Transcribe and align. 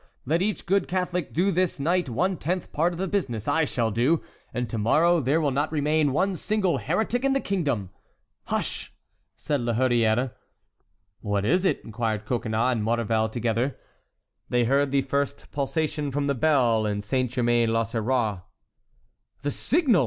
Let 0.25 0.41
each 0.41 0.65
good 0.65 0.87
Catholic 0.87 1.31
do 1.31 1.51
this 1.51 1.79
night 1.79 2.09
one 2.09 2.35
tenth 2.37 2.71
part 2.71 2.91
of 2.91 2.97
the 2.97 3.07
business 3.07 3.47
I 3.47 3.65
shall 3.65 3.91
do, 3.91 4.23
and 4.51 4.67
to 4.67 4.79
morrow 4.79 5.19
there 5.19 5.39
will 5.39 5.51
not 5.51 5.71
remain 5.71 6.11
one 6.11 6.35
single 6.35 6.79
heretic 6.79 7.23
in 7.23 7.33
the 7.33 7.39
kingdom." 7.39 7.91
"Hush!" 8.45 8.91
said 9.35 9.61
La 9.61 9.73
Hurière. 9.75 10.31
"What 11.19 11.45
is 11.45 11.65
it?" 11.65 11.81
inquired 11.85 12.25
Coconnas 12.25 12.71
and 12.71 12.83
Maurevel 12.83 13.29
together. 13.29 13.77
They 14.49 14.63
heard 14.63 14.89
the 14.89 15.03
first 15.03 15.51
pulsation 15.51 16.09
from 16.09 16.25
the 16.25 16.33
bell 16.33 16.87
in 16.87 17.01
Saint 17.01 17.29
Germain 17.29 17.71
l'Auxerrois. 17.71 18.39
"The 19.43 19.51
signal!" 19.51 19.99